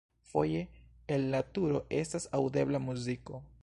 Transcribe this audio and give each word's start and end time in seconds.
Foje 0.23 0.63
el 1.17 1.27
la 1.35 1.43
turo 1.59 1.85
estas 2.01 2.29
aŭdebla 2.41 2.87
muziko. 2.91 3.49